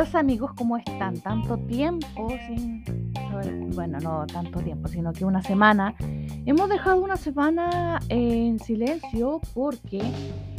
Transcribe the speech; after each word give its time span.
Queridos 0.00 0.18
amigos, 0.18 0.52
¿cómo 0.56 0.78
están? 0.78 1.20
Tanto 1.20 1.58
tiempo 1.58 2.30
sin... 2.46 2.82
Bueno, 3.74 3.98
no 4.00 4.26
tanto 4.26 4.60
tiempo, 4.60 4.88
sino 4.88 5.12
que 5.12 5.26
una 5.26 5.42
semana. 5.42 5.94
Hemos 6.46 6.70
dejado 6.70 7.02
una 7.02 7.18
semana 7.18 8.00
en 8.08 8.58
silencio 8.60 9.42
porque 9.52 10.00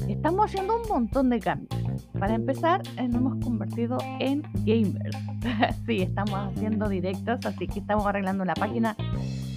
estamos 0.07 0.45
haciendo 0.45 0.79
un 0.79 0.87
montón 0.87 1.31
de 1.31 1.39
cambios. 1.39 2.05
Para 2.19 2.35
empezar, 2.35 2.83
eh, 2.97 3.07
nos 3.07 3.15
hemos 3.15 3.43
convertido 3.43 3.97
en 4.19 4.43
gamers. 4.63 5.17
sí, 5.87 6.03
estamos 6.03 6.35
haciendo 6.35 6.87
directos, 6.87 7.43
así 7.43 7.65
que 7.65 7.79
estamos 7.79 8.05
arreglando 8.05 8.45
la 8.45 8.53
página 8.53 8.95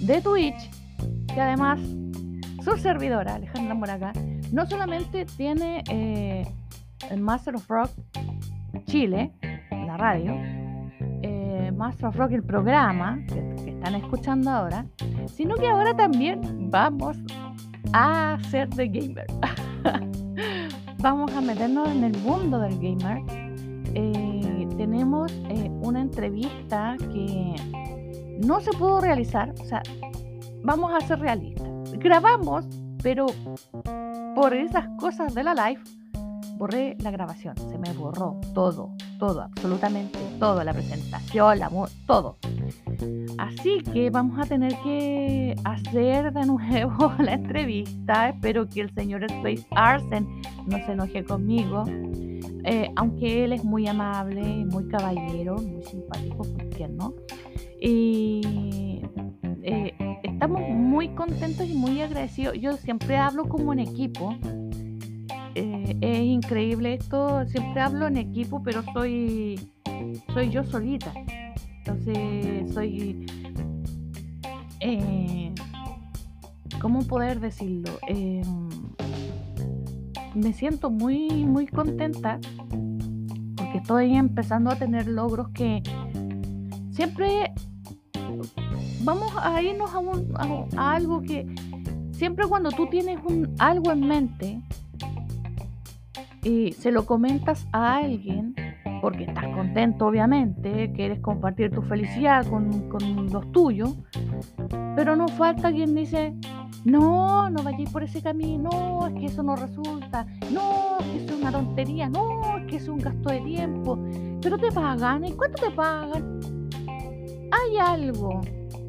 de 0.01 0.19
Twitch, 0.19 0.67
que 1.27 1.39
además 1.39 1.79
su 2.63 2.75
servidora, 2.77 3.35
Alejandra 3.35 3.75
Moraga, 3.75 4.13
no 4.51 4.65
solamente 4.65 5.27
tiene 5.37 5.83
eh, 5.91 6.47
el 7.11 7.21
Master 7.21 7.57
of 7.57 7.69
Rock 7.69 7.91
Chile, 8.85 9.31
radio, 9.97 10.33
eh, 11.21 11.71
Master 11.75 12.07
of 12.07 12.15
Rock, 12.15 12.31
el 12.31 12.43
programa 12.43 13.19
que, 13.27 13.69
están 13.69 13.95
escuchando 13.95 14.49
ahora, 14.49 14.85
sino 15.27 15.55
que 15.55 15.67
ahora 15.67 15.95
también 15.95 16.41
vamos 16.69 17.17
a 17.93 18.37
ser 18.49 18.69
de 18.69 18.87
gamer. 18.87 19.27
vamos 20.99 21.31
a 21.33 21.41
meternos 21.41 21.89
en 21.89 22.03
el 22.03 22.17
mundo 22.19 22.59
del 22.59 22.75
gamer. 22.79 23.21
Eh, 23.93 24.67
tenemos 24.77 25.31
eh, 25.49 25.69
una 25.81 26.01
entrevista 26.01 26.95
que 27.13 27.55
no 28.45 28.59
se 28.59 28.71
pudo 28.71 29.01
realizar, 29.01 29.53
o 29.61 29.65
sea, 29.65 29.81
vamos 30.63 30.91
a 30.93 31.05
ser 31.05 31.19
realistas. 31.19 31.69
Grabamos, 31.99 32.67
pero 33.01 33.27
por 34.35 34.53
esas 34.53 34.87
cosas 34.99 35.33
de 35.33 35.43
la 35.43 35.53
live, 35.53 35.81
borré 36.57 36.95
la 36.99 37.11
grabación, 37.11 37.55
se 37.57 37.77
me 37.77 37.91
borró 37.93 38.39
todo, 38.53 38.93
todo, 39.19 39.41
absolutamente 39.41 40.19
todo, 40.39 40.63
la 40.63 40.73
presentación, 40.73 41.59
la 41.59 41.69
todo. 42.05 42.37
Así 43.37 43.81
que 43.93 44.09
vamos 44.09 44.39
a 44.39 44.45
tener 44.45 44.73
que 44.83 45.55
hacer 45.63 46.31
de 46.31 46.45
nuevo 46.45 47.13
la 47.19 47.33
entrevista. 47.33 48.29
Espero 48.29 48.67
que 48.67 48.81
el 48.81 48.93
señor 48.93 49.23
Space 49.23 49.65
Arsen 49.71 50.27
no 50.67 50.77
se 50.85 50.91
enoje 50.93 51.23
conmigo. 51.23 51.83
Eh, 52.63 52.89
aunque 52.95 53.43
él 53.43 53.53
es 53.53 53.63
muy 53.63 53.87
amable, 53.87 54.41
muy 54.65 54.87
caballero, 54.87 55.55
muy 55.57 55.83
simpático, 55.83 56.37
¿por 56.37 56.89
no? 56.89 57.13
Y 57.79 59.01
eh, 59.61 59.93
estamos 60.23 60.61
muy 60.69 61.09
contentos 61.09 61.67
y 61.67 61.73
muy 61.73 62.01
agradecidos. 62.01 62.57
Yo 62.59 62.73
siempre 62.77 63.17
hablo 63.17 63.47
como 63.47 63.71
un 63.71 63.79
equipo 63.79 64.35
eh, 65.55 65.97
es 66.01 66.19
increíble 66.19 66.93
esto. 66.95 67.45
Siempre 67.47 67.81
hablo 67.81 68.07
en 68.07 68.17
equipo, 68.17 68.61
pero 68.61 68.83
soy, 68.93 69.59
soy 70.33 70.49
yo 70.49 70.63
solita. 70.63 71.13
Entonces, 71.77 72.73
soy. 72.73 73.25
Eh, 74.81 75.53
¿Cómo 76.81 77.03
poder 77.07 77.39
decirlo? 77.39 77.91
Em, 78.07 78.69
me 80.35 80.53
siento 80.53 80.89
muy, 80.89 81.29
muy 81.45 81.65
contenta 81.65 82.39
porque 83.55 83.77
estoy 83.77 84.15
empezando 84.15 84.69
a 84.69 84.75
tener 84.75 85.07
logros 85.07 85.49
que 85.49 85.81
siempre 86.91 87.53
vamos 89.03 89.31
a 89.41 89.61
irnos 89.61 89.89
a, 89.93 90.65
a 90.77 90.95
algo 90.95 91.21
que 91.21 91.47
siempre 92.11 92.45
cuando 92.47 92.71
tú 92.71 92.87
tienes 92.87 93.19
un, 93.23 93.55
algo 93.59 93.91
en 93.91 94.01
mente, 94.01 94.61
y 96.43 96.73
se 96.73 96.91
lo 96.91 97.05
comentas 97.05 97.67
a 97.71 97.97
alguien, 97.97 98.55
porque 99.01 99.25
estás 99.25 99.45
contento 99.49 100.07
obviamente, 100.07 100.91
quieres 100.93 101.19
compartir 101.19 101.71
tu 101.71 101.81
felicidad 101.81 102.45
con, 102.47 102.89
los 103.31 103.51
tuyos, 103.51 103.95
pero 104.95 105.15
no 105.15 105.27
falta 105.27 105.71
quien 105.71 105.95
dice, 105.95 106.33
no, 106.83 107.49
no 107.49 107.63
vayáis 107.63 107.89
por 107.89 108.03
ese 108.03 108.21
camino, 108.21 108.69
no, 108.71 109.07
es 109.07 109.13
que 109.13 109.25
eso 109.25 109.43
no 109.43 109.55
resulta, 109.55 110.25
no, 110.51 110.97
es 110.99 111.05
que 111.05 111.17
eso 111.23 111.33
es 111.33 111.41
una 111.41 111.51
tontería, 111.51 112.09
no, 112.09 112.57
es 112.57 112.65
que 112.67 112.77
es 112.77 112.87
un 112.87 112.99
gasto 112.99 113.29
de 113.29 113.41
tiempo, 113.41 113.99
pero 114.41 114.57
te 114.57 114.71
pagan, 114.71 115.25
¿y 115.25 115.33
cuánto 115.33 115.61
te 115.63 115.71
pagan? 115.71 116.39
Hay 117.51 117.77
algo 117.77 118.41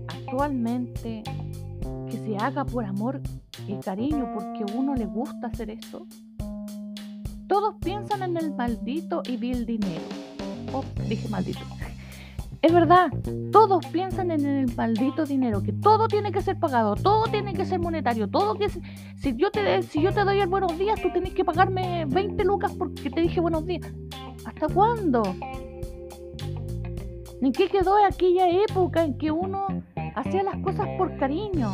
actualmente 0.08 1.22
que 2.10 2.16
se 2.18 2.36
haga 2.36 2.64
por 2.64 2.84
amor 2.84 3.20
y 3.66 3.76
cariño, 3.76 4.30
porque 4.34 4.64
a 4.64 4.76
uno 4.76 4.94
le 4.94 5.06
gusta 5.06 5.48
hacer 5.48 5.70
esto. 5.70 6.06
Todos 7.48 7.76
piensan 7.82 8.22
en 8.22 8.36
el 8.36 8.54
maldito 8.54 9.22
y 9.26 9.36
vil 9.36 9.66
dinero. 9.66 10.02
Oh, 10.72 10.84
dije 11.08 11.28
maldito. 11.28 11.60
Es 12.62 12.72
verdad, 12.72 13.12
todos 13.52 13.86
piensan 13.86 14.32
en 14.32 14.44
el 14.44 14.74
maldito 14.74 15.24
dinero, 15.24 15.62
que 15.62 15.72
todo 15.72 16.08
tiene 16.08 16.32
que 16.32 16.42
ser 16.42 16.58
pagado, 16.58 16.96
todo 16.96 17.24
tiene 17.30 17.54
que 17.54 17.64
ser 17.64 17.78
monetario, 17.78 18.28
todo 18.28 18.54
que 18.54 18.68
si 18.68 19.36
yo 19.36 19.50
te 19.52 19.82
si 19.82 20.02
yo 20.02 20.12
te 20.12 20.24
doy 20.24 20.40
el 20.40 20.48
buenos 20.48 20.76
días, 20.76 21.00
tú 21.00 21.12
tenés 21.12 21.32
que 21.32 21.44
pagarme 21.44 22.06
20 22.06 22.44
lucas 22.44 22.72
porque 22.76 23.10
te 23.10 23.20
dije 23.20 23.40
buenos 23.40 23.66
días. 23.66 23.86
¿Hasta 24.44 24.66
cuándo? 24.68 25.22
¿En 27.40 27.52
qué 27.52 27.68
quedó 27.68 27.94
aquella 28.04 28.48
época 28.48 29.04
en 29.04 29.16
que 29.16 29.30
uno 29.30 29.66
hacía 30.16 30.42
las 30.42 30.56
cosas 30.56 30.88
por 30.98 31.16
cariño? 31.18 31.70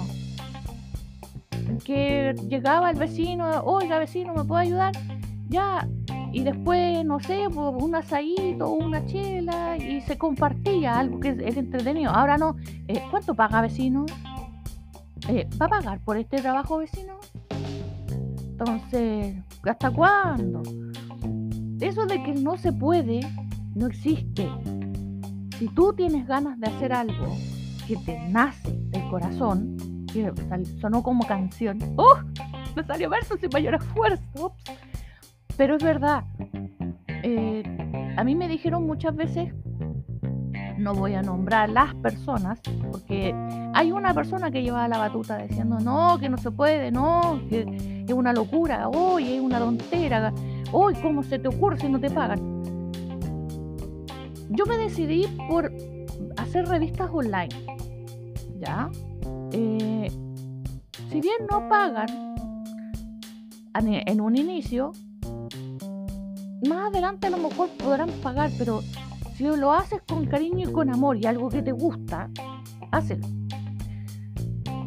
En 1.52 1.78
que 1.78 2.34
llegaba 2.48 2.90
el 2.90 2.98
vecino, 2.98 3.62
oiga 3.62 3.98
vecino, 3.98 4.34
¿me 4.34 4.44
puede 4.44 4.64
ayudar? 4.64 4.92
Ya, 5.52 5.86
y 6.32 6.42
después, 6.42 7.04
no 7.04 7.20
sé, 7.20 7.46
un 7.46 7.94
asadito 7.94 8.70
una 8.70 9.04
chela 9.04 9.76
y 9.76 10.00
se 10.00 10.16
compartía 10.16 10.98
algo 10.98 11.20
que 11.20 11.28
es, 11.28 11.56
entretenido. 11.56 12.10
Ahora 12.10 12.38
no, 12.38 12.56
eh, 12.88 13.02
¿cuánto 13.10 13.34
paga 13.34 13.60
vecino? 13.60 14.06
Eh, 15.28 15.46
¿Va 15.60 15.66
a 15.66 15.68
pagar 15.68 16.00
por 16.00 16.16
este 16.16 16.40
trabajo 16.40 16.78
vecino? 16.78 17.18
Entonces, 18.40 19.36
¿hasta 19.64 19.90
cuándo? 19.90 20.62
Eso 21.80 22.06
de 22.06 22.22
que 22.22 22.32
no 22.32 22.56
se 22.56 22.72
puede, 22.72 23.20
no 23.74 23.86
existe. 23.88 24.48
Si 25.58 25.68
tú 25.68 25.92
tienes 25.92 26.26
ganas 26.26 26.58
de 26.58 26.68
hacer 26.68 26.92
algo 26.92 27.36
que 27.86 27.96
te 27.96 28.18
nace 28.28 28.72
del 28.88 29.06
corazón, 29.10 29.76
que 30.12 30.32
sonó 30.80 31.02
como 31.02 31.26
canción, 31.26 31.78
¡oh! 31.96 32.16
Me 32.74 32.82
salió 32.84 33.10
verso 33.10 33.36
sin 33.36 33.50
mayor 33.52 33.74
esfuerzo. 33.74 34.54
Pero 35.62 35.76
es 35.76 35.84
verdad, 35.84 36.24
eh, 37.22 37.62
a 38.16 38.24
mí 38.24 38.34
me 38.34 38.48
dijeron 38.48 38.84
muchas 38.84 39.14
veces, 39.14 39.54
no 40.76 40.92
voy 40.92 41.14
a 41.14 41.22
nombrar 41.22 41.70
las 41.70 41.94
personas, 41.94 42.58
porque 42.90 43.32
hay 43.72 43.92
una 43.92 44.12
persona 44.12 44.50
que 44.50 44.64
lleva 44.64 44.88
la 44.88 44.98
batuta 44.98 45.38
diciendo, 45.38 45.78
no, 45.78 46.18
que 46.18 46.28
no 46.28 46.36
se 46.36 46.50
puede, 46.50 46.90
no, 46.90 47.40
que 47.48 48.04
es 48.08 48.12
una 48.12 48.32
locura, 48.32 48.88
hoy 48.88 49.34
es 49.34 49.40
una 49.40 49.60
tontera, 49.60 50.34
hoy 50.72 50.96
cómo 50.96 51.22
se 51.22 51.38
te 51.38 51.46
ocurre 51.46 51.78
si 51.78 51.88
no 51.88 52.00
te 52.00 52.10
pagan. 52.10 52.40
Yo 54.48 54.66
me 54.66 54.78
decidí 54.78 55.28
por 55.48 55.72
hacer 56.38 56.66
revistas 56.66 57.08
online, 57.08 57.54
¿ya? 58.58 58.90
Eh, 59.52 60.10
si 61.08 61.20
bien 61.20 61.46
no 61.48 61.68
pagan 61.68 62.08
en 63.74 64.20
un 64.20 64.36
inicio, 64.36 64.90
más 66.68 66.88
adelante 66.90 67.26
a 67.26 67.30
lo 67.30 67.38
mejor 67.38 67.68
podrán 67.78 68.10
pagar, 68.22 68.50
pero 68.58 68.82
si 69.36 69.44
lo 69.44 69.72
haces 69.72 70.00
con 70.06 70.26
cariño 70.26 70.68
y 70.68 70.72
con 70.72 70.90
amor 70.90 71.16
y 71.16 71.26
algo 71.26 71.48
que 71.48 71.62
te 71.62 71.72
gusta, 71.72 72.30
hazlo. 72.90 73.26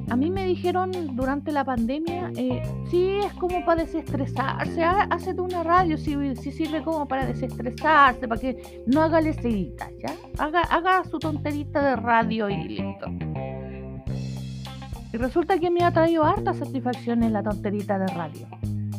A 0.07 0.15
mí 0.15 0.29
me 0.29 0.45
dijeron 0.45 0.91
durante 1.15 1.51
la 1.51 1.65
pandemia, 1.65 2.31
eh, 2.37 2.61
sí, 2.91 3.17
es 3.25 3.33
como 3.33 3.65
para 3.65 3.83
desestresarse, 3.83 4.83
hazte 4.83 5.41
una 5.41 5.63
radio, 5.63 5.97
si, 5.97 6.35
si, 6.35 6.51
sirve 6.51 6.83
como 6.83 7.07
para 7.07 7.25
desestresarse, 7.25 8.27
para 8.27 8.39
que 8.39 8.83
no 8.85 9.01
haga 9.01 9.19
leceritas, 9.19 9.89
¿ya? 9.99 10.13
Haga, 10.37 10.61
haga 10.61 11.03
su 11.05 11.17
tonterita 11.17 11.81
de 11.81 11.95
radio 11.95 12.49
y 12.49 12.63
listo. 12.67 13.07
Y 15.11 15.17
resulta 15.17 15.57
que 15.57 15.71
me 15.71 15.83
ha 15.83 15.91
traído 15.91 16.23
harta 16.23 16.53
satisfacción 16.53 17.23
en 17.23 17.33
la 17.33 17.41
tonterita 17.41 17.97
de 17.97 18.07
radio. 18.07 18.47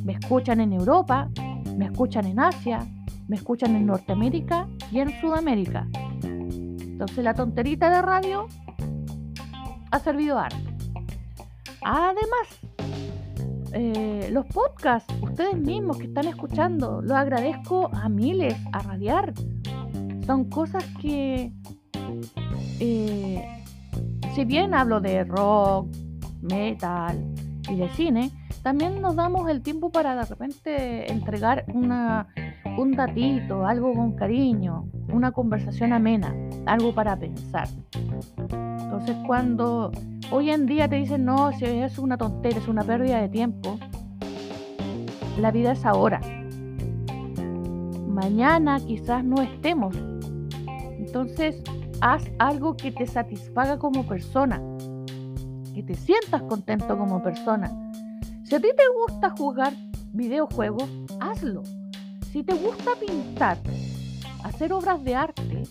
Me 0.05 0.15
escuchan 0.15 0.61
en 0.61 0.73
Europa, 0.73 1.29
me 1.77 1.87
escuchan 1.87 2.27
en 2.27 2.41
Asia, 2.41 2.87
me 3.29 3.37
escuchan 3.37 3.77
en 3.77 3.87
Norteamérica 3.87 4.67
y 4.91 5.01
en 5.01 5.21
Sudamérica. 5.21 5.87
Entonces 6.23 7.23
la 7.23 7.35
tonterita 7.35 7.91
de 7.91 8.03
radio 8.03 8.47
ha 9.91 9.99
servido 9.99 10.39
harto. 10.39 10.57
Además, 11.83 12.61
eh, 13.73 14.31
los 14.33 14.47
podcasts, 14.47 15.13
ustedes 15.21 15.57
mismos 15.57 15.99
que 15.99 16.05
están 16.05 16.27
escuchando, 16.27 17.03
los 17.03 17.13
agradezco 17.13 17.91
a 17.93 18.09
miles, 18.09 18.57
a 18.73 18.79
radiar. 18.79 19.35
Son 20.27 20.49
cosas 20.49 20.85
que, 21.01 21.53
eh, 22.81 23.65
si 24.35 24.45
bien 24.45 24.75
hablo 24.75 25.01
de 25.01 25.25
rock, 25.25 25.95
metal 26.41 27.23
y 27.69 27.77
de 27.77 27.89
cine, 27.91 28.31
también 28.67 29.01
nos 29.01 29.15
damos 29.15 29.49
el 29.49 29.63
tiempo 29.63 29.91
para 29.91 30.17
de 30.17 30.25
repente 30.25 31.13
entregar 31.13 31.67
un 31.69 32.97
datito, 32.97 33.65
algo 33.65 33.95
con 33.95 34.17
cariño, 34.17 34.89
una 35.13 35.31
conversación 35.31 35.93
amena, 35.93 36.35
algo 36.67 36.93
para 36.93 37.17
pensar. 37.17 37.69
Entonces 38.51 39.17
cuando 39.25 39.93
hoy 40.33 40.51
en 40.51 40.67
día 40.67 40.89
te 40.89 40.97
dicen, 40.97 41.25
no, 41.25 41.53
si 41.53 41.65
es 41.65 41.97
una 42.01 42.19
tontería, 42.19 42.59
es 42.59 42.67
una 42.67 42.83
pérdida 42.83 43.21
de 43.21 43.29
tiempo, 43.29 43.79
la 45.39 45.53
vida 45.53 45.71
es 45.71 45.87
ahora. 45.87 46.21
Mañana 48.09 48.81
quizás 48.81 49.23
no 49.23 49.43
estemos. 49.43 49.97
Entonces, 50.99 51.63
haz 52.01 52.25
algo 52.41 52.77
que 52.77 52.91
te 52.91 53.07
satisfaga 53.07 53.79
como 53.79 54.05
persona, 54.09 54.61
que 55.73 55.85
te 55.85 55.95
sientas 55.95 56.43
contento 56.43 56.99
como 56.99 57.23
persona. 57.23 57.71
Si 58.49 58.55
a 58.55 58.61
ti 58.61 58.69
te 58.77 58.85
gusta 58.95 59.31
jugar 59.31 59.73
videojuegos, 60.13 60.89
hazlo. 61.19 61.65
Si 62.31 62.45
te 62.45 62.55
gusta 62.55 62.93
pintar, 62.95 63.59
hacer 64.45 64.73
obras 64.73 65.03
de 65.03 65.17
arte, 65.17 65.63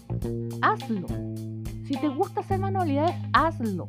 hazlo. 0.62 1.08
Si 1.86 1.94
te 1.98 2.10
gusta 2.10 2.42
hacer 2.42 2.60
manualidades, 2.60 3.16
hazlo. 3.32 3.88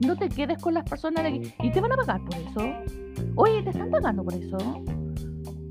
No 0.00 0.16
te 0.18 0.28
quedes 0.28 0.58
con 0.58 0.74
las 0.74 0.84
personas 0.84 1.24
de 1.24 1.30
aquí. 1.30 1.54
¿Y 1.62 1.70
te 1.70 1.80
van 1.80 1.92
a 1.92 1.96
pagar 1.96 2.22
por 2.26 2.36
eso? 2.36 2.74
Oye, 3.36 3.62
¿te 3.62 3.70
están 3.70 3.90
pagando 3.90 4.22
por 4.22 4.34
eso? 4.34 4.58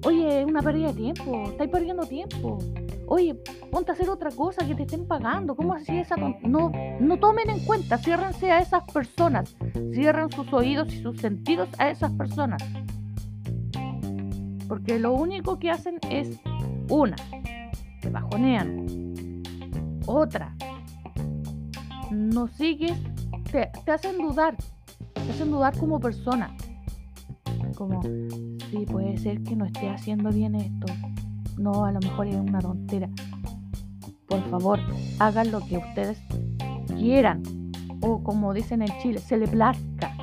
Oye, 0.06 0.42
es 0.42 0.48
una 0.48 0.64
pérdida 0.64 0.88
de 0.88 0.94
tiempo. 0.96 1.44
Estáis 1.52 1.70
perdiendo 1.70 2.04
tiempo. 2.08 2.58
Oye, 3.06 3.36
ponte 3.72 3.92
a 3.92 3.94
hacer 3.94 4.10
otra 4.10 4.32
cosa 4.32 4.66
que 4.66 4.74
te 4.74 4.84
estén 4.84 5.08
pagando. 5.08 5.56
¿Cómo 5.56 5.76
así 5.76 6.00
esa 6.00 6.16
no 6.16 6.72
no 7.00 7.20
tomen 7.20 7.52
en 7.52 7.60
cuenta, 7.60 8.00
ciérrense 8.00 8.52
a 8.52 8.60
esas 8.60 8.84
personas. 8.92 9.56
Cierren 9.94 10.32
sus 10.32 10.52
oídos 10.54 10.94
y 10.94 11.02
sus 11.02 11.18
sentidos 11.20 11.70
a 11.78 11.90
esas 11.90 12.12
personas. 12.14 12.64
Porque 14.68 15.00
lo 15.00 15.14
único 15.14 15.58
que 15.58 15.72
hacen 15.72 16.00
es 16.10 16.40
una, 16.90 17.16
te 18.02 18.10
bajonean. 18.10 18.86
Otra, 20.06 20.56
no 22.12 22.48
sigues, 22.48 22.98
te, 23.52 23.72
hacen 23.92 24.18
dudar, 24.18 24.56
te 25.14 25.32
hacen 25.32 25.52
dudar 25.52 25.78
como 25.78 26.00
persona. 26.00 26.56
Como, 27.76 28.02
sí, 28.02 28.86
puede 28.90 29.18
ser 29.18 29.42
que 29.44 29.56
no 29.56 29.66
esté 29.66 29.90
haciendo 29.90 30.30
bien 30.32 30.56
esto. 30.56 30.88
No, 31.58 31.86
a 31.86 31.92
lo 31.92 32.00
mejor 32.00 32.28
es 32.28 32.36
una 32.36 32.60
tontera. 32.60 33.10
Por 34.28 34.44
favor, 34.50 34.80
hagan 35.20 35.52
lo 35.52 35.60
que 35.62 35.78
ustedes 35.78 36.20
quieran. 36.98 37.59
O 38.02 38.24
como 38.24 38.54
dicen 38.54 38.82
en 38.82 38.90
Chile, 39.00 39.20
se 39.20 39.38
le 39.38 39.48
plazca. 39.48 40.16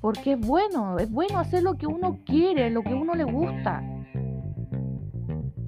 Porque 0.00 0.32
es 0.32 0.40
bueno, 0.40 0.98
es 0.98 1.10
bueno 1.10 1.38
hacer 1.38 1.62
lo 1.62 1.74
que 1.74 1.86
uno 1.86 2.18
quiere, 2.24 2.70
lo 2.70 2.82
que 2.82 2.94
uno 2.94 3.14
le 3.14 3.24
gusta. 3.24 3.82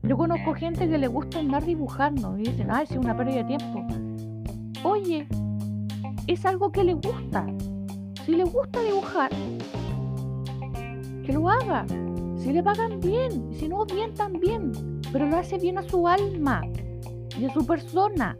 Yo 0.02 0.16
conozco 0.16 0.54
gente 0.54 0.88
que 0.88 0.98
le 0.98 1.06
gusta 1.06 1.38
andar 1.38 1.64
dibujando 1.64 2.36
y 2.38 2.42
dicen, 2.42 2.68
ay, 2.70 2.84
es 2.90 2.96
una 2.96 3.16
pérdida 3.16 3.42
de 3.42 3.56
tiempo. 3.56 3.86
Oye, 4.82 5.26
es 6.26 6.44
algo 6.44 6.70
que 6.70 6.84
le 6.84 6.94
gusta. 6.94 7.46
Si 8.26 8.32
le 8.32 8.44
gusta 8.44 8.80
dibujar, 8.82 9.30
que 11.24 11.32
lo 11.32 11.48
haga. 11.48 11.86
Si 12.36 12.52
le 12.52 12.62
pagan 12.62 13.00
bien, 13.00 13.50
si 13.54 13.68
no 13.68 13.86
bien 13.86 14.12
también, 14.14 15.00
pero 15.10 15.26
lo 15.26 15.38
hace 15.38 15.58
bien 15.58 15.78
a 15.78 15.82
su 15.82 16.06
alma 16.06 16.60
y 17.38 17.46
a 17.46 17.52
su 17.54 17.66
persona. 17.66 18.36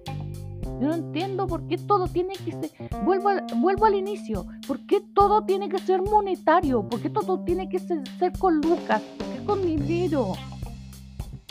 Yo 0.81 0.89
no 0.89 0.95
entiendo 0.95 1.47
por 1.47 1.67
qué 1.67 1.79
todo 1.79 2.09
tiene 2.09 2.35
que 2.35 2.53
ser. 2.53 2.71
Vuelvo 3.05 3.29
al, 3.29 3.45
vuelvo 3.57 3.87
al 3.87 3.95
inicio. 3.95 4.47
¿Por 4.67 4.81
qué 4.87 5.01
todo 5.01 5.45
tiene 5.45 5.69
que 5.69 5.79
ser 5.79 6.03
monetario? 6.03 6.89
¿Por 6.89 7.01
qué 7.01 7.11
todo 7.11 7.41
tiene 7.41 7.69
que 7.69 7.79
ser, 7.79 8.03
con 8.39 8.61
lucas? 8.61 9.01
¿Por 9.47 9.59
con 9.59 9.67
dinero? 9.67 10.33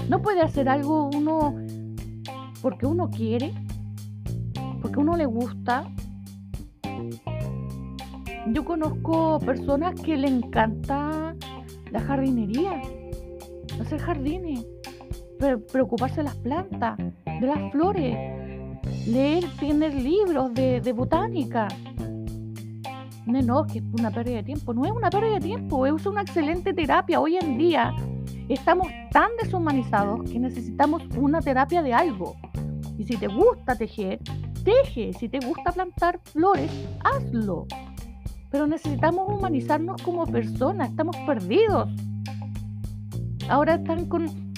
No 0.09 0.21
puede 0.21 0.41
hacer 0.41 0.67
algo 0.67 1.09
uno 1.13 1.55
porque 2.61 2.85
uno 2.85 3.09
quiere, 3.09 3.53
porque 4.81 4.99
uno 4.99 5.15
le 5.15 5.25
gusta. 5.25 5.89
Yo 8.47 8.65
conozco 8.65 9.39
personas 9.39 9.95
que 10.01 10.17
le 10.17 10.27
encanta 10.27 11.33
la 11.91 11.99
jardinería, 12.01 12.81
hacer 13.79 13.99
jardines, 13.99 14.65
preocuparse 15.71 16.17
de 16.17 16.23
las 16.23 16.35
plantas, 16.35 16.97
de 16.97 17.47
las 17.47 17.71
flores 17.71 18.42
leer, 19.05 19.45
tener 19.59 19.93
libros 19.93 20.53
de, 20.53 20.93
botánica. 20.93 21.67
No, 23.25 23.41
no, 23.41 23.65
que 23.65 23.79
es 23.79 23.83
una 23.93 24.11
pérdida 24.11 24.37
de 24.37 24.43
tiempo. 24.43 24.73
No 24.73 24.85
es 24.85 24.91
una 24.91 25.09
pérdida 25.09 25.35
de 25.35 25.41
tiempo, 25.41 25.85
es 25.85 26.05
una 26.05 26.21
excelente 26.21 26.73
terapia. 26.73 27.19
Hoy 27.19 27.37
en 27.37 27.57
día 27.57 27.93
estamos 28.49 28.87
tan 29.11 29.29
deshumanizados 29.41 30.29
que 30.29 30.39
necesitamos 30.39 31.03
una 31.17 31.41
terapia 31.41 31.81
de 31.81 31.93
algo. 31.93 32.35
Y 32.97 33.03
si 33.05 33.17
te 33.17 33.27
gusta 33.27 33.75
tejer, 33.75 34.19
teje. 34.63 35.13
Si 35.13 35.29
te 35.29 35.39
gusta 35.39 35.71
plantar 35.71 36.19
flores, 36.23 36.71
hazlo. 37.03 37.65
Pero 38.51 38.67
necesitamos 38.67 39.27
humanizarnos 39.27 40.01
como 40.03 40.25
personas, 40.27 40.89
estamos 40.89 41.15
perdidos. 41.25 41.89
Ahora 43.49 43.75
están 43.75 44.05
con 44.05 44.53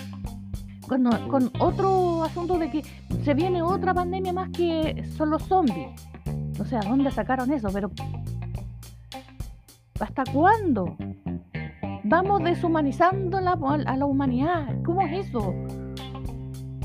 con, 0.87 1.51
otro 1.59 2.23
asunto 2.23 2.57
de 2.57 2.69
que 2.69 2.83
se 3.25 3.33
viene 3.33 3.63
otra 3.63 3.91
pandemia 3.91 4.31
más 4.33 4.49
que 4.51 5.03
son 5.17 5.31
los 5.31 5.41
zombies. 5.41 5.89
No 6.59 6.63
sé 6.63 6.77
a 6.77 6.81
dónde 6.81 7.09
sacaron 7.09 7.51
eso, 7.51 7.69
pero 7.73 7.89
¿hasta 9.99 10.23
cuándo? 10.31 10.95
Vamos 12.03 12.43
deshumanizando 12.43 13.41
la, 13.41 13.53
a 13.53 13.97
la 13.97 14.05
humanidad. 14.05 14.67
¿Cómo 14.85 15.01
es 15.01 15.27
eso? 15.27 15.55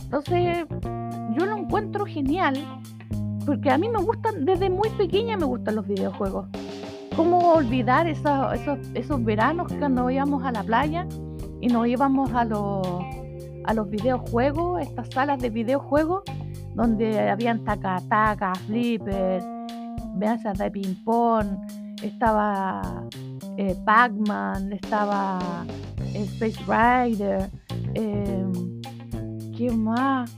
Entonces, 0.02 0.64
yo 1.38 1.44
lo 1.44 1.58
encuentro 1.58 2.06
genial 2.06 2.54
porque 3.44 3.70
a 3.70 3.76
mí 3.76 3.90
me 3.90 4.02
gustan, 4.02 4.46
desde 4.46 4.70
muy 4.70 4.88
pequeña 4.96 5.36
me 5.36 5.44
gustan 5.44 5.76
los 5.76 5.86
videojuegos. 5.86 6.46
¿Cómo 7.16 7.52
olvidar 7.52 8.06
esos, 8.06 8.54
esos, 8.54 8.78
esos 8.94 9.22
veranos 9.22 9.70
cuando 9.78 10.08
íbamos 10.08 10.42
a 10.42 10.52
la 10.52 10.62
playa 10.62 11.06
y 11.60 11.66
nos 11.68 11.86
íbamos 11.86 12.32
a 12.32 12.46
los 12.46 13.09
a 13.70 13.72
los 13.72 13.88
videojuegos, 13.88 14.82
estas 14.82 15.08
salas 15.10 15.40
de 15.40 15.48
videojuegos, 15.48 16.24
donde 16.74 17.30
habían 17.30 17.62
taca-taca, 17.64 18.52
flipper, 18.66 19.40
mesas 20.16 20.58
de 20.58 20.70
ping-pong, 20.72 21.46
estaba 22.02 22.82
eh, 23.56 23.76
Pac-Man, 23.84 24.72
estaba 24.72 25.38
eh, 26.14 26.26
Space 26.32 26.58
Rider, 26.66 27.48
eh, 27.94 28.44
¿qué 29.56 29.70
más? 29.70 30.36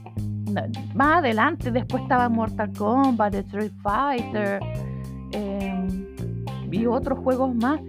Más 0.93 1.17
adelante, 1.17 1.71
después 1.71 2.03
estaba 2.03 2.29
Mortal 2.29 2.71
Kombat, 2.77 3.33
Street 3.33 3.71
Fighter 3.81 4.59
em, 5.31 6.05
y 6.71 6.85
otros 6.85 7.17
juegos 7.17 7.55
más 7.55 7.79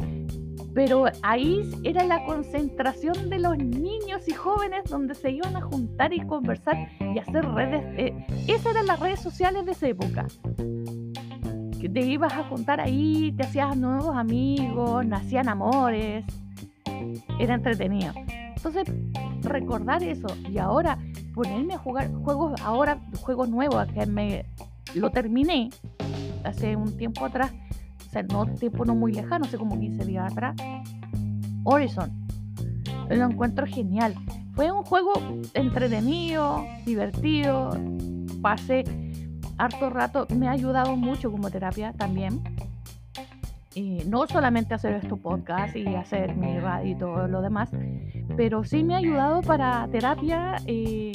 pero 0.74 1.04
ahí 1.22 1.70
era 1.84 2.04
la 2.04 2.24
concentración 2.24 3.30
de 3.30 3.38
los 3.38 3.56
niños 3.56 3.93
y 4.26 4.33
jóvenes 4.33 4.85
donde 4.85 5.14
se 5.14 5.30
iban 5.30 5.56
a 5.56 5.61
juntar 5.61 6.12
y 6.12 6.21
conversar 6.21 6.88
y 7.00 7.18
hacer 7.18 7.44
redes. 7.44 7.85
Eh, 7.97 8.26
esas 8.47 8.66
eran 8.73 8.87
las 8.87 9.00
redes 9.00 9.21
sociales 9.21 9.64
de 9.66 9.73
esa 9.73 9.88
época. 9.88 10.26
Que 11.80 11.88
te 11.88 12.00
ibas 12.00 12.33
a 12.33 12.44
juntar 12.44 12.80
ahí, 12.80 13.33
te 13.37 13.44
hacías 13.44 13.76
nuevos 13.76 14.16
amigos, 14.16 15.04
nacían 15.06 15.49
amores. 15.49 16.25
Era 17.38 17.54
entretenido. 17.54 18.12
Entonces, 18.56 18.85
recordar 19.42 20.02
eso 20.02 20.28
y 20.49 20.59
ahora 20.59 20.99
ponerme 21.35 21.75
a 21.75 21.78
jugar 21.78 22.11
juegos, 22.12 22.61
ahora 22.62 23.00
juegos 23.21 23.49
nuevos, 23.49 23.87
que 23.88 24.06
me 24.06 24.47
lo 24.94 25.11
terminé 25.11 25.71
hace 26.44 26.76
un 26.76 26.97
tiempo 26.97 27.26
atrás 27.26 27.52
sea, 28.14 28.23
no 28.23 28.47
tiempo 28.47 28.85
no 28.85 28.94
muy 28.94 29.12
lejano, 29.12 29.44
sé 29.47 29.59
como 29.59 29.78
15 29.78 30.04
días 30.04 30.33
atrás. 30.33 30.54
Horizon. 31.64 32.23
Lo 33.08 33.25
encuentro 33.25 33.66
genial. 33.66 34.14
Fue 34.54 34.70
un 34.70 34.82
juego 34.84 35.12
entretenido, 35.54 36.64
divertido. 36.87 37.70
Pasé 38.40 38.84
harto 39.58 39.90
rato. 39.90 40.26
Me 40.34 40.49
ha 40.49 40.52
ayudado 40.52 40.96
mucho 40.96 41.30
como 41.30 41.50
terapia 41.50 41.92
también. 41.92 42.42
Y 43.75 44.04
no 44.06 44.26
solamente 44.26 44.75
hacer 44.75 44.94
este 44.94 45.16
podcast 45.16 45.75
y 45.75 45.87
hacer 45.96 46.37
mi 46.37 46.61
radio 46.61 46.92
y 46.92 46.94
todo 46.94 47.26
lo 47.26 47.42
demás, 47.42 47.70
pero 48.37 48.62
sí 48.62 48.84
me 48.84 48.94
ha 48.94 48.99
ayudado 48.99 49.42
para 49.42 49.88
terapia. 49.90 50.56
Eh, 50.66 51.11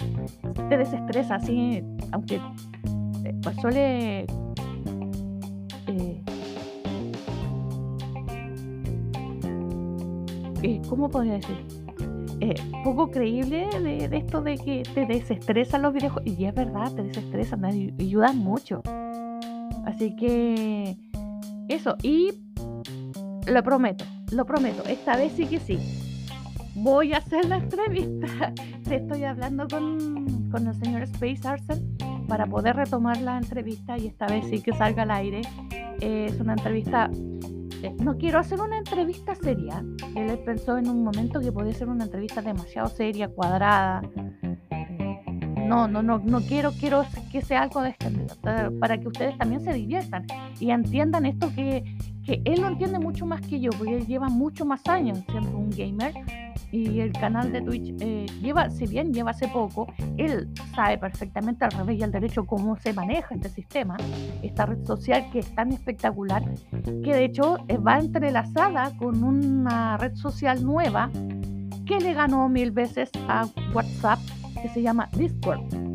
te 0.67 0.77
desestresa, 0.77 1.35
así, 1.35 1.81
aunque 2.11 2.35
eh, 3.23 3.33
pues 3.41 3.55
suele 3.61 4.25
eh, 5.87 6.21
Eh, 10.61 10.81
¿cómo 10.89 11.09
podría 11.09 11.33
decir? 11.33 11.78
Eh, 12.41 12.55
poco 12.83 13.11
creíble 13.11 13.67
de, 13.81 14.17
esto 14.17 14.41
de 14.41 14.57
que 14.57 14.83
te 14.93 15.05
desestresan 15.05 15.81
los 15.81 15.93
videojuegos. 15.93 16.31
Y 16.39 16.45
es 16.45 16.53
verdad, 16.53 16.91
te 16.93 17.03
desestresan, 17.03 17.61
te 17.61 18.03
ayudan 18.03 18.37
mucho. 18.37 18.81
Así 19.85 20.15
que 20.15 20.97
eso, 21.67 21.95
y 22.01 22.31
lo 23.47 23.63
prometo, 23.63 24.05
lo 24.31 24.45
prometo, 24.45 24.83
esta 24.85 25.17
vez 25.17 25.33
sí 25.33 25.45
que 25.45 25.59
sí. 25.59 25.79
voy 26.75 27.13
a 27.13 27.17
hacer 27.17 27.45
la 27.45 27.57
entrevista. 27.57 28.53
Estoy 28.89 29.23
hablando 29.23 29.67
con, 29.67 30.49
con 30.49 30.67
el 30.67 30.75
señor 30.75 31.03
Space 31.03 31.47
Arcel 31.47 31.81
para 32.27 32.45
poder 32.45 32.75
retomar 32.75 33.19
la 33.21 33.37
entrevista 33.37 33.97
y 33.97 34.07
esta 34.07 34.27
vez 34.27 34.45
sí 34.49 34.61
que 34.61 34.71
salga 34.73 35.03
al 35.03 35.11
aire. 35.11 35.41
es 35.99 36.39
una 36.39 36.53
entrevista 36.53 37.09
no 37.99 38.17
quiero 38.17 38.39
hacer 38.39 38.59
una 38.59 38.77
entrevista 38.77 39.35
seria. 39.35 39.83
Él 40.15 40.39
pensó 40.45 40.77
en 40.77 40.89
un 40.89 41.03
momento 41.03 41.39
que 41.39 41.51
podía 41.51 41.73
ser 41.73 41.89
una 41.89 42.05
entrevista 42.05 42.41
demasiado 42.41 42.89
seria, 42.89 43.27
cuadrada. 43.29 44.01
No, 45.67 45.87
no, 45.87 46.01
no, 46.01 46.17
no 46.17 46.41
quiero, 46.41 46.71
quiero 46.71 47.05
que 47.31 47.41
sea 47.41 47.61
algo 47.61 47.81
descendido, 47.81 48.35
para 48.79 48.97
que 48.97 49.07
ustedes 49.07 49.37
también 49.37 49.61
se 49.61 49.71
diviertan 49.71 50.25
y 50.59 50.71
entiendan 50.71 51.27
esto 51.27 51.51
que, 51.53 51.83
que 52.25 52.41
él 52.43 52.61
lo 52.61 52.69
entiende 52.69 52.97
mucho 52.97 53.27
más 53.27 53.41
que 53.41 53.59
yo, 53.59 53.69
porque 53.77 53.97
él 53.97 54.07
lleva 54.07 54.29
mucho 54.29 54.65
más 54.65 54.81
años 54.87 55.19
siendo 55.29 55.55
un 55.55 55.69
gamer 55.69 56.13
y 56.71 56.99
el 56.99 57.11
canal 57.13 57.51
de 57.51 57.61
Twitch 57.61 57.93
eh, 57.99 58.25
lleva, 58.41 58.69
si 58.69 58.85
bien 58.85 59.13
lleva 59.13 59.31
hace 59.31 59.47
poco, 59.47 59.87
él 60.17 60.49
sabe 60.75 60.97
perfectamente 60.97 61.65
al 61.65 61.71
revés 61.71 61.99
y 61.99 62.03
al 62.03 62.11
derecho 62.11 62.45
cómo 62.45 62.75
se 62.77 62.93
maneja 62.93 63.35
este 63.35 63.49
sistema, 63.49 63.97
esta 64.41 64.65
red 64.65 64.83
social 64.85 65.29
que 65.31 65.39
es 65.39 65.55
tan 65.55 65.71
espectacular, 65.71 66.43
que 67.03 67.13
de 67.13 67.25
hecho 67.25 67.57
eh, 67.67 67.77
va 67.77 67.99
entrelazada 67.99 68.95
con 68.97 69.23
una 69.23 69.97
red 69.97 70.15
social 70.15 70.63
nueva 70.63 71.09
que 71.85 71.99
le 71.99 72.13
ganó 72.13 72.47
mil 72.49 72.71
veces 72.71 73.09
a 73.27 73.47
WhatsApp, 73.73 74.19
que 74.61 74.69
se 74.69 74.81
llama 74.81 75.09
Discord. 75.17 75.89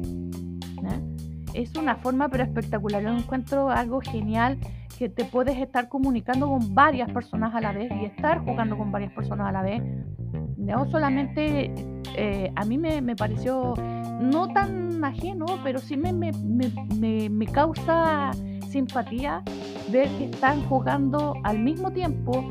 Es 1.55 1.77
una 1.77 1.95
forma 1.95 2.29
pero 2.29 2.43
espectacular, 2.43 3.01
yo 3.01 3.11
encuentro 3.11 3.71
algo 3.71 4.01
genial 4.01 4.59
que 4.99 5.09
te 5.09 5.25
puedes 5.25 5.57
estar 5.59 5.89
comunicando 5.89 6.49
con 6.49 6.75
varias 6.75 7.11
personas 7.13 7.55
a 7.55 7.61
la 7.61 7.73
vez 7.73 7.93
y 7.93 8.07
estar 8.07 8.41
jugando 8.41 8.77
con 8.77 8.91
varias 8.91 9.13
personas 9.13 9.49
a 9.49 9.53
la 9.53 9.63
vez 9.63 9.83
no 10.65 10.91
solamente 10.91 11.73
eh, 12.17 12.53
a 12.55 12.65
mí 12.65 12.79
me, 12.79 13.17
pareció 13.17 13.75
no 14.21 14.49
tan 14.49 15.05
ajeno, 15.05 15.47
pero 15.63 15.79
sí 15.79 15.97
me, 15.97 16.13
me, 16.13 17.47
causa 17.47 18.31
simpatía 18.69 19.43
ver 19.91 20.09
que 20.19 20.25
están 20.27 20.63
jugando 20.65 21.35
al 21.45 21.59
mismo 21.59 21.93
tiempo 21.93 22.45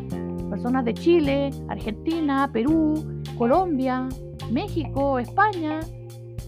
personas 0.50 0.86
de 0.86 0.93
Chile, 0.93 1.50
Argentina, 1.67 2.50
Perú, 2.53 3.22
Colombia, 3.38 4.08
México, 4.51 5.17
España, 5.17 5.79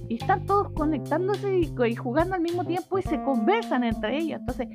y 0.08 0.16
están 0.16 0.46
todos 0.46 0.72
conectándose 0.74 1.60
y, 1.60 1.96
jugando 1.96 2.36
al 2.36 2.42
mismo 2.42 2.64
tiempo 2.66 3.00
y 3.00 3.02
se 3.02 3.22
conversan 3.24 3.84
entre 3.84 4.18
ellos. 4.18 4.40
Entonces, 4.42 4.68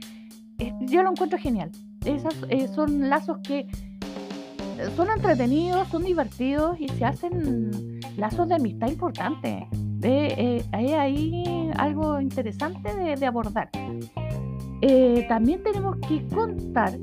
yo 0.81 1.03
lo 1.03 1.11
encuentro 1.11 1.39
genial. 1.39 1.71
Esos 2.05 2.35
eh, 2.49 2.67
son 2.69 3.09
lazos 3.09 3.39
que 3.45 3.67
son 4.97 5.09
entretenidos, 5.11 5.89
son 5.89 6.05
divertidos 6.05 6.81
y 6.81 6.89
se 6.89 7.05
hacen 7.05 8.01
lazos 8.17 8.49
de 8.49 8.55
amistad 8.55 8.89
importantes. 8.89 9.65
Eh, 10.03 10.65
hay 10.73 10.93
ahí 10.93 11.71
algo 11.77 12.21
interesante 12.21 13.17
de, 13.17 13.27
abordar. 13.27 13.69
Eh, 14.81 15.27
también 15.29 15.63
tenemos 15.63 15.97
que 16.09 16.27
contar 16.29 16.99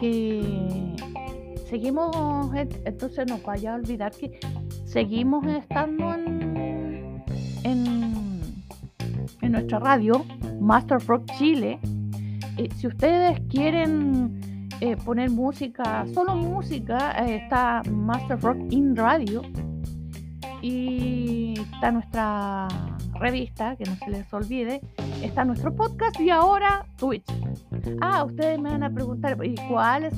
que 0.00 0.96
seguimos, 1.68 2.50
entonces 2.84 3.26
no 3.28 3.38
vaya 3.38 3.72
a 3.72 3.76
olvidar 3.76 4.12
que 4.12 4.40
seguimos 4.84 5.46
estando 5.46 6.12
en, 6.14 7.22
en, 7.62 8.42
en 9.40 9.52
nuestra 9.52 9.78
radio, 9.78 10.24
Master 10.60 10.98
Rock 11.06 11.30
Chile. 11.38 11.78
Eh, 12.56 12.68
si 12.76 12.86
ustedes 12.86 13.40
quieren 13.48 14.40
eh, 14.80 14.96
poner 14.96 15.30
música, 15.30 16.04
solo 16.12 16.34
música, 16.36 17.12
eh, 17.24 17.36
está 17.36 17.82
Master 17.90 18.38
Rock 18.40 18.58
in 18.70 18.96
Radio 18.96 19.42
y 20.62 21.54
está 21.58 21.92
nuestra 21.92 22.68
revista, 23.20 23.76
que 23.76 23.84
no 23.84 23.94
se 23.96 24.10
les 24.10 24.32
olvide, 24.32 24.80
está 25.22 25.44
nuestro 25.44 25.74
podcast 25.74 26.18
y 26.20 26.30
ahora 26.30 26.86
Twitch. 26.96 27.30
Ah, 28.00 28.24
ustedes 28.24 28.58
me 28.58 28.70
van 28.70 28.82
a 28.82 28.88
preguntar, 28.90 29.36
¿y 29.44 29.54
cuál 29.68 30.04
es 30.04 30.14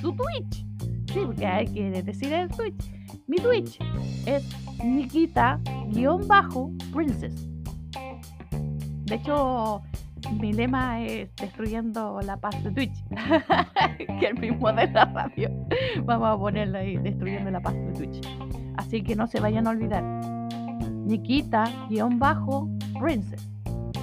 su, 0.00 0.12
Twitch? 0.12 0.66
Sí, 1.12 1.20
porque 1.24 1.46
hay 1.46 1.66
que 1.66 2.02
decir 2.02 2.30
el 2.32 2.48
Twitch. 2.48 2.92
Mi 3.26 3.36
Twitch 3.36 3.78
es 4.26 4.44
Nikita-Princess. 4.84 7.48
De 9.06 9.14
hecho, 9.14 9.82
mi 10.40 10.52
lema 10.52 11.02
es 11.02 11.34
destruyendo 11.36 12.20
la 12.22 12.36
paz 12.36 12.62
de 12.62 12.70
Twitch, 12.70 13.02
que 14.20 14.26
el 14.26 14.38
mismo 14.38 14.70
de 14.72 14.86
la 14.88 15.06
radio. 15.06 15.50
Vamos 16.04 16.28
a 16.28 16.36
ponerlo 16.38 16.78
ahí, 16.78 16.96
destruyendo 16.96 17.50
la 17.50 17.60
paz 17.60 17.74
de 17.74 17.92
Twitch. 17.92 18.20
Así 18.76 19.02
que 19.02 19.16
no 19.16 19.26
se 19.26 19.40
vayan 19.40 19.66
a 19.66 19.70
olvidar. 19.70 20.04
Nikita-Princess. 21.06 23.48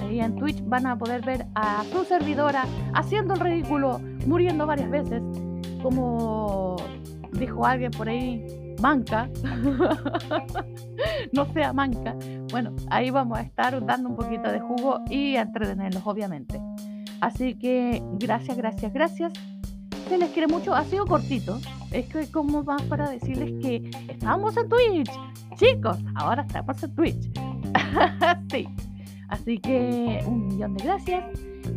Ahí 0.02 0.20
en 0.20 0.36
Twitch 0.36 0.62
van 0.66 0.86
a 0.86 0.98
poder 0.98 1.24
ver 1.24 1.46
a 1.54 1.82
su 1.84 2.04
servidora 2.04 2.66
haciendo 2.94 3.32
el 3.34 3.40
ridículo, 3.40 4.00
muriendo 4.26 4.66
varias 4.66 4.90
veces, 4.90 5.22
como 5.82 6.76
dijo 7.32 7.64
alguien 7.64 7.92
por 7.92 8.08
ahí, 8.08 8.44
manca, 8.80 9.28
no 11.32 11.52
sea 11.52 11.72
manca, 11.72 12.16
bueno, 12.50 12.74
ahí 12.90 13.10
vamos 13.10 13.38
a 13.38 13.42
estar 13.42 13.84
dando 13.84 14.10
un 14.10 14.16
poquito 14.16 14.50
de 14.50 14.60
jugo 14.60 15.00
y 15.10 15.36
a 15.36 15.42
entretenerlos, 15.42 16.02
obviamente. 16.06 16.60
Así 17.20 17.54
que 17.54 18.02
gracias, 18.18 18.56
gracias, 18.56 18.92
gracias. 18.92 19.32
Se 20.08 20.18
les 20.18 20.30
quiere 20.30 20.46
mucho. 20.46 20.74
Ha 20.74 20.84
sido 20.84 21.06
cortito. 21.06 21.58
Es 21.90 22.06
que 22.06 22.30
como 22.30 22.62
más 22.62 22.82
para 22.82 23.10
decirles 23.10 23.52
que 23.62 23.90
estamos 24.08 24.56
en 24.56 24.68
Twitch. 24.68 25.10
Chicos, 25.56 25.98
ahora 26.14 26.42
estamos 26.42 26.82
en 26.82 26.94
Twitch. 26.94 27.30
sí. 28.50 28.68
Así 29.28 29.58
que 29.58 30.22
un 30.26 30.46
millón 30.46 30.74
de 30.74 30.84
gracias. 30.84 31.24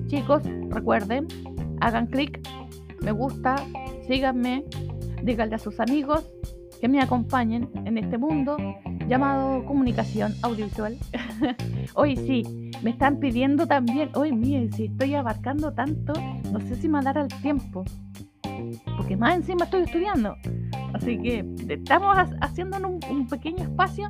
Chicos, 0.08 0.44
recuerden, 0.70 1.28
hagan 1.82 2.08
clic, 2.08 2.40
me 3.02 3.12
gusta, 3.12 3.56
síganme, 4.08 4.64
díganle 5.24 5.56
a 5.56 5.60
sus 5.60 5.80
amigos 5.80 6.30
que 6.80 6.88
me 6.88 7.02
acompañen 7.02 7.70
en 7.86 7.98
este 7.98 8.18
mundo 8.18 8.58
llamado 9.08 9.66
comunicación 9.66 10.34
audiovisual. 10.42 10.98
hoy 11.96 12.16
sí, 12.16 12.72
me 12.82 12.92
están 12.92 13.20
pidiendo 13.20 13.68
también, 13.68 14.10
hoy 14.16 14.32
miren, 14.32 14.72
si 14.72 14.86
estoy 14.86 15.16
abarcando 15.16 15.74
tanto, 15.74 16.14
no 16.52 16.60
sé 16.62 16.76
si 16.76 16.88
me 16.88 17.02
dará 17.02 17.22
el 17.22 17.28
tiempo, 17.42 17.84
porque 18.98 19.18
más 19.18 19.36
encima 19.36 19.66
estoy 19.66 19.84
estudiando. 19.84 20.36
Así 20.94 21.20
que 21.22 21.46
estamos 21.68 22.18
haciendo 22.42 22.78
un, 22.78 23.28
pequeño 23.28 23.64
espacio 23.64 24.10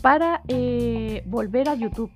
para 0.00 0.42
eh, 0.48 1.22
volver 1.26 1.68
a 1.68 1.74
YouTube. 1.74 2.10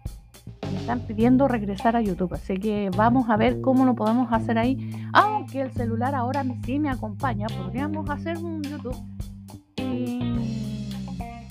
Me 0.72 0.80
están 0.80 1.00
pidiendo 1.00 1.46
regresar 1.46 1.94
a 1.94 2.00
YouTube, 2.00 2.34
así 2.34 2.54
que 2.54 2.90
vamos 2.96 3.30
a 3.30 3.36
ver 3.36 3.60
cómo 3.60 3.84
lo 3.84 3.94
podemos 3.94 4.32
hacer 4.32 4.58
ahí. 4.58 4.90
Aunque 5.12 5.60
el 5.60 5.70
celular 5.72 6.14
ahora 6.14 6.44
sí 6.64 6.78
me 6.80 6.90
acompaña, 6.90 7.46
podríamos 7.46 8.08
hacer 8.10 8.38
un 8.38 8.62
YouTube 8.62 9.13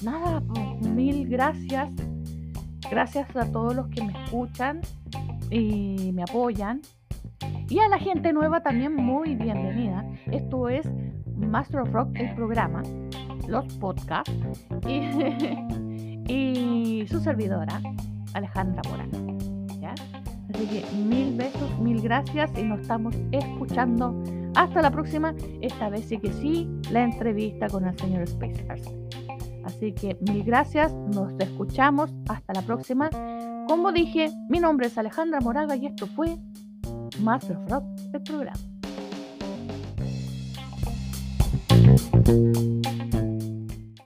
nada, 0.03 0.41
mil 0.81 1.27
gracias. 1.27 1.93
Gracias 2.89 3.35
a 3.35 3.51
todos 3.51 3.75
los 3.75 3.87
que 3.87 4.03
me 4.03 4.13
escuchan 4.23 4.81
y 5.49 6.11
me 6.13 6.23
apoyan. 6.23 6.81
Y 7.69 7.79
a 7.79 7.87
la 7.87 7.97
gente 7.97 8.33
nueva 8.33 8.61
también 8.61 8.95
muy 8.95 9.35
bienvenida. 9.35 10.05
Esto 10.31 10.69
es 10.69 10.87
Master 11.35 11.81
of 11.81 11.91
Rock, 11.91 12.09
el 12.15 12.35
programa, 12.35 12.83
los 13.47 13.65
podcasts 13.77 14.31
y, 16.27 17.05
su 17.09 17.19
servidora, 17.19 17.81
Alejandra 18.33 18.81
Morán. 18.89 19.33
Así 20.53 20.67
que 20.67 20.85
mil 20.95 21.35
besos, 21.35 21.79
mil 21.79 21.99
gracias 22.01 22.51
y 22.57 22.63
nos 22.63 22.81
estamos 22.81 23.15
escuchando. 23.31 24.13
Hasta 24.55 24.83
la 24.83 24.91
próxima. 24.91 25.33
Esta 25.61 25.89
vez 25.89 26.05
sí 26.05 26.19
que 26.19 26.31
sí, 26.31 26.69
la 26.91 27.03
entrevista 27.03 27.67
con 27.67 27.85
el 27.87 27.97
señor 27.97 28.21
Space 28.23 28.63
Así 29.63 29.93
que 29.93 30.17
mil 30.21 30.43
gracias, 30.43 30.93
nos 30.93 31.33
escuchamos, 31.39 32.11
hasta 32.27 32.53
la 32.53 32.61
próxima. 32.61 33.09
Como 33.67 33.91
dije, 33.91 34.31
mi 34.49 34.59
nombre 34.59 34.87
es 34.87 34.97
Alejandra 34.97 35.39
Moraga 35.39 35.75
y 35.75 35.85
esto 35.85 36.07
fue 36.07 36.37
Master 37.19 37.57
of 37.57 37.71
Rock, 37.71 37.85
el 38.13 38.23
programa. 38.23 38.59